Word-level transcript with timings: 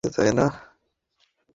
ঠিক 0.03 0.07
আছে, 0.07 0.15
তাই 0.17 0.31
না? 0.39 0.45